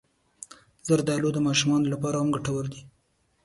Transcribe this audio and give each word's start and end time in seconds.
زردالو 0.87 1.29
د 1.33 1.39
ماشومانو 1.47 1.91
لپاره 1.93 2.15
هم 2.17 2.29
ګټور 2.35 2.65
دی. 2.73 2.81